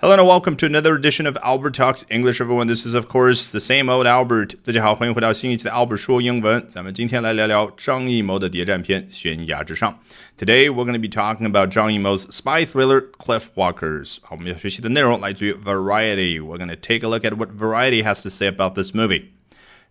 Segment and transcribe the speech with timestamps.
[0.00, 2.40] Hello and welcome to another edition of Albert Talks English.
[2.40, 4.54] Everyone, this is of course the same old Albert.
[4.62, 6.64] 大家好，欢迎回到新一期的 Albert 说英文。
[6.68, 9.98] 咱们今天来聊聊张艺谋的谍战片《悬崖之上》。
[10.40, 14.18] Today we're going to be talking about 张艺谋 's spy thriller Cliff Walkers.
[14.22, 16.40] 好，我们要学习的内容来自于 Variety.
[16.40, 19.30] We're going to take a look at what Variety has to say about this movie.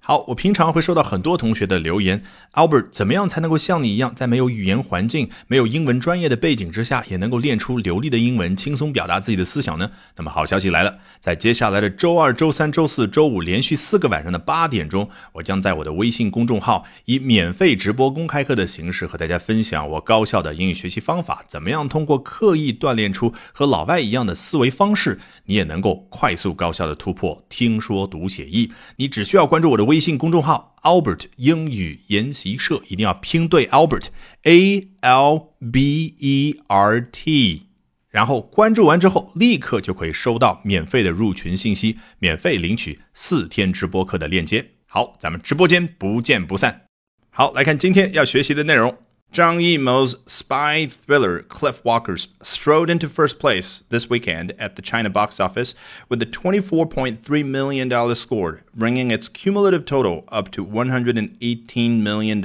[0.08, 9.92] 好，我平常会收到很多同学的留言，Albert，怎么样才能够像你一样，在没有语言环境、没有英文专业的背景之下，也能够练出流利的英文，轻松表达自己的思想呢？
[10.16, 28.72] 那么好消息来了，在接下来的周二、周三、周四周五连续四个晚上的八点钟，我将在我的微信公众号以免费直播公开课的形式和大家分享我高效的英语学习方法，怎么样通过刻意锻炼出和老外一样的思维方式，你也能够快速高效的突破听说读写译。
[28.96, 29.97] 你只需要关注我的微。
[29.98, 34.10] 微信公众号 Albert 英语研习社一定要拼对 Albert
[34.44, 37.64] A L B E R T，
[38.12, 44.74] 然后关注完之后，立刻就可以收到免费的入群信息，免费领取四天直播课的链接。
[44.86, 46.84] 好，咱们直播间不见不散。
[47.32, 48.96] 好，来看今天要学习的内容。
[49.33, 55.41] Zhang Yimou's spy thriller Cliff Walkers strode into first place this weekend at the China box
[55.41, 55.75] office
[56.11, 62.43] with a $24.3 million score, bringing its cumulative total up to $118 million.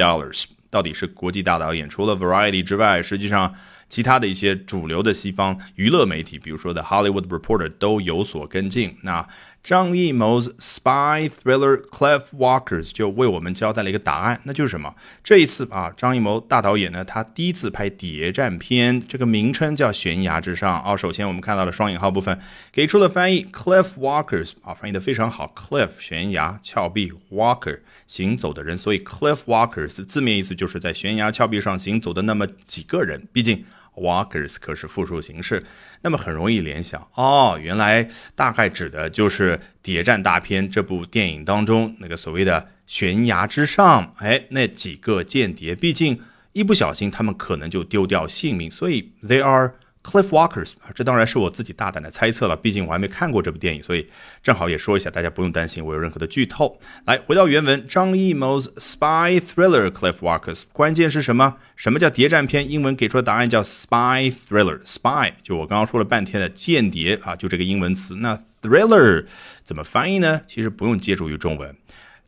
[0.69, 3.53] 到底是国际大导演，除了 Variety 之外，实际上
[3.89, 8.97] 其他的一些主流的西方娱乐媒体，比如说 The Hollywood Reporter 都有所跟进。
[9.03, 9.27] 那
[9.62, 14.92] 张艺谋 spy thriller Cliff Walkers 就为我们交代了一个答案，那就是什么？
[15.22, 20.96] 这一次啊，张艺谋大导演呢，他第一次拍谍战片，这个名称叫《悬崖之上》哦。
[20.96, 22.36] 首先我们看到了双引号部分，
[22.72, 33.64] 给出了翻译 Cliff Walkers 啊，翻译的非常好，Cliff 悬崖峭壁，Walker 行走的人，所以 Cliff Walkers 字面意思就是在悬崖峭壁上行走的那么几个人，毕竟。
[33.94, 35.62] Walkers 可是复数形式，
[36.02, 46.20] 那么很容易联想哦，原来大概指的就是谍战大片这部电影当中那个所谓的悬崖之上，哎，那几个间谍，毕竟
[46.52, 49.74] 一不小心他们可能就丢掉性命，所以 they are。
[50.02, 54.08] Cliff Walkers 啊，这当然是我自己大胆的猜测了，毕竟我还没看过这部电影，所以
[54.42, 56.80] 正好也说一下，大家不用担心我有任何的剧透。
[57.06, 61.56] 来，回到原文，张艺谋 spy thriller Cliff Walkers，关键是什么？
[61.76, 62.68] 什么叫谍战片？
[62.68, 68.16] 英文给出的答案叫 spy thriller，spy 就我刚刚说了半天的间谍啊，就这个英文词。
[68.16, 69.24] 那 thriller
[69.64, 70.40] 怎么翻译呢？
[70.46, 71.74] 其实不用借助于中文。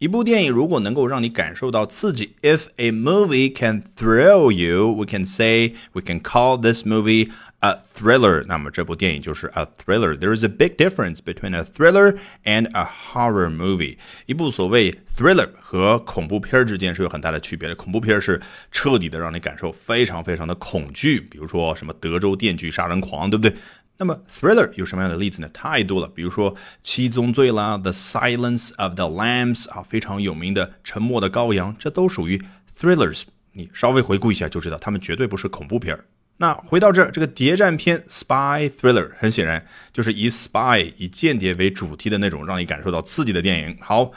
[0.05, 8.45] 一部电影如果能够让你感受到刺激，if a movie can thrill you，we can say we can call this movie a thriller。
[8.47, 10.15] 那么这部电影就是 a thriller。
[10.15, 13.97] There is a big difference between a thriller and a horror movie。
[14.27, 17.75] 一部所谓 thriller 和恐怖片之间是有很大的区别的。
[17.75, 18.39] 恐怖片是
[18.71, 23.57] 彻底的让你感受非常非常的恐惧，比如说什么德州电锯杀人狂，对不对？
[23.97, 25.49] 那么，thriller 有什么样的例子呢？
[25.51, 32.43] 太多了，比如说《七宗罪》啦，《The Silence of the Lambs》啊，非常有名的《沉默的羔羊》，这都属于
[32.77, 33.23] thrillers。
[33.53, 36.05] 你稍微回顾一下就知道，他们绝对不是恐怖片儿。
[36.39, 43.79] 那回到这，这个谍战片 spy thriller，很显然就是以 spy 以间谍为主题的那种让你感受到刺激的电影。
[43.81, 44.11] 好，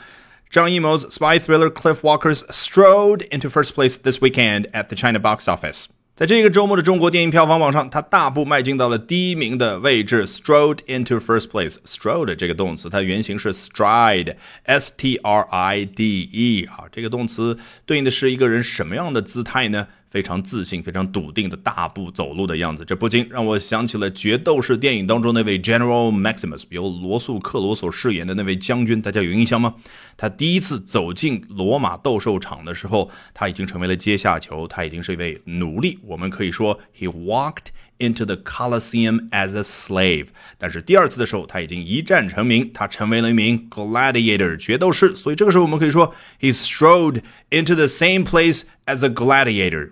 [0.49, 5.47] 张艺谋 spy thriller Cliff Walker's strode into first place this weekend at the China box
[5.47, 5.85] office。
[6.17, 11.75] 在这个周末的中国电影票房榜上，它大步迈进到了第一名的位置，strode into first place。
[11.85, 17.55] strode 这个动词，它原型是 stride，s t r i d e 啊，这个动词
[17.85, 19.89] 对应的是一个人什么样的姿态呢？
[20.09, 29.75] 非常自信、非常笃定的大步走路的样子，这不禁让我想起了《决斗士》电影当中那位 General Maximus，由罗素·克罗所饰演的那位将军，大家有印象吗？
[30.15, 35.99] 他第一次走进罗马斗兽场的时候，他已经成为了阶下囚，他已经是一位奴隶。
[36.03, 37.67] 我们可以说，He walked
[37.99, 40.27] into the Colosseum as a slave。
[40.57, 45.15] 但是第二次的时候，他已经一战成名，他成为了一名 gladiator，决斗士。
[45.15, 49.91] 所以这个时候，我们可以说，He strode into the same place as a gladiator。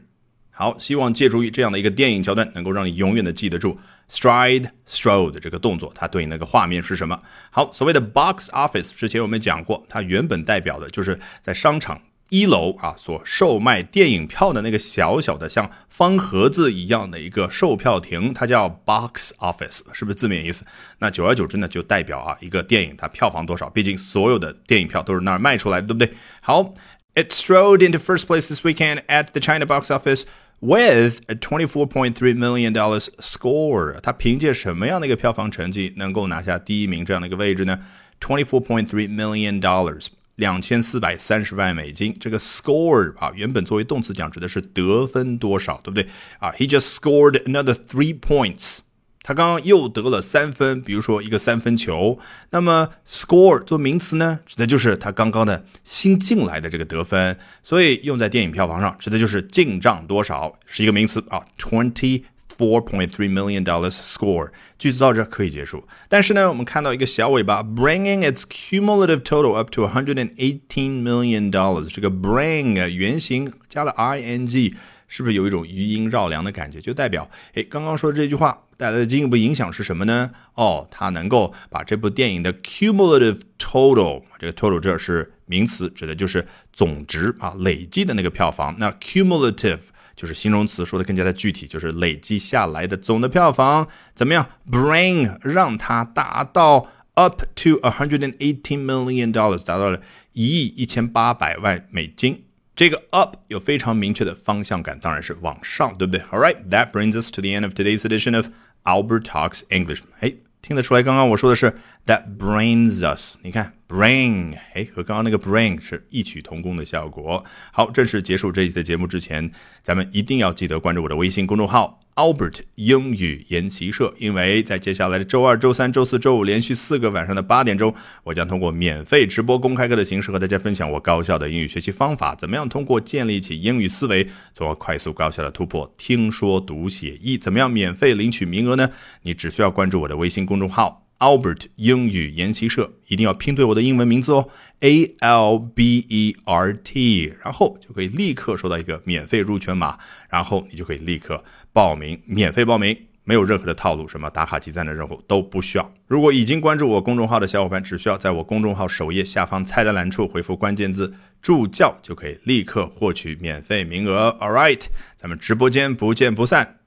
[0.58, 3.78] 好，希望借助于这样的一个电影桥段，能够让你永远的记得住
[4.10, 7.22] stride strode 这个动作，它对应那个画面是什么？
[7.52, 20.66] 好，所谓的 box office，之前我们讲过，它原本代表的就是在商场一楼啊所售卖电影票的那个小小的像方盒子一样的一个售票亭，它叫 box office，是不是字面意思？
[21.00, 23.70] 那久而久之呢，就代表啊一个电影它票房多少？
[23.70, 26.14] 毕竟所有的电影票都是那儿卖出来的，对不对？
[26.40, 26.74] 好
[27.16, 30.24] ，it strode into first place this weekend at the China box office。
[30.61, 37.81] with a twenty-four point three million dollars score，他凭借什么样的一个票房成绩能够拿下第一名这样的一个位置呢？
[38.21, 42.15] twenty-four point three million dollars，两千四百三十万美金。
[42.21, 46.07] 这个 score 啊，原本作为动词讲指的是得分多少，对不对
[46.39, 46.53] 啊？
[46.53, 48.81] He just scored another three points。
[49.28, 52.20] 他刚刚又得了三分，比如说一个三分球。
[52.52, 62.26] 那么 score 做名词呢，指的就是他刚刚的新进来的这个得分，所以用在电影票房上，指的就是进账多少，是一个名词啊，twenty。
[62.58, 64.50] Four point three million dollars score，
[64.80, 65.84] 句子到这可以结束。
[66.08, 71.94] 但是呢，我们看到一个小尾巴，bringing its cumulative total up to one hundred and eighteen million dollars。
[71.94, 74.74] 这个 bring 原型加了 ing，
[75.08, 76.82] 是不是有一种余音绕梁的感觉？
[76.82, 80.32] 就代表，哎，刚刚说的这句话带来的进一步影响是什么呢？
[80.56, 88.76] 哦，它能够把这部电影的 cumulative total，这个 total 这是名词，指的就是总值啊，累计的那个票房。
[88.80, 89.82] 那 cumulative
[90.16, 100.02] 就是形容词，说的更加的具体，就是累计下来的总的票房怎么样？Bring 让它达到 up to a hundred and eighteen million dollars，达到了
[100.32, 102.45] 一亿一千八百万美金。
[102.77, 106.21] 这个 up 有非常明确的方向感，当然是往上，对不对？
[106.31, 108.49] All right，that brings us to the end of today's edition of
[108.85, 110.01] Albert Talks English。
[110.21, 113.74] 哎，听得出来，刚刚我说的是 that brings us，你看。
[113.88, 117.46] Bring，哎，和刚刚那个 bring 是异曲同工的效果。
[117.72, 119.52] 好，正式结束这一期的节目之前，
[119.84, 127.94] 咱们一定要记得关注我的微信公众号 Albert 英语研习社，因为在接下来的周二、周三、周四周五连续四个晚上的八点钟，
[128.24, 138.90] 我将通过免费直播公开课的形式和大家分享我高效的英语学习方法，怎么样通过建立起英语思维，从而快速高效的突破听说读写译，怎么样免费领取名额呢？
[139.22, 141.05] 你只需要关注我的微信公众号。
[141.26, 144.48] Albert 英语研习社一定要拼对我的英文名字哦
[144.82, 149.98] ，A L B E R T，然后就可以立刻收到一个免费入群码，
[150.30, 151.44] 然后你就可以立刻
[151.74, 155.92] 报名，免费报名，没有任何的套路，什么打卡积赞的任务都不需要。
[156.06, 161.12] 如果已经关注我公众号的小伙伴，只需要在我公众号首页下方菜单栏处回复关键字
[161.42, 164.38] “助教”，就可以立刻获取免费名额。
[164.40, 164.86] All right，
[165.18, 166.85] 咱们直播间不见不散。